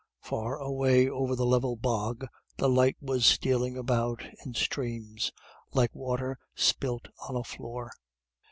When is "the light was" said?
2.57-3.23